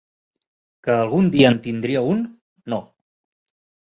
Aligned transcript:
Que 0.87 0.95
algun 1.01 1.27
dia 1.35 1.51
en 1.55 1.59
tindria 1.67 2.01
un, 2.13 2.23
no. 2.75 2.81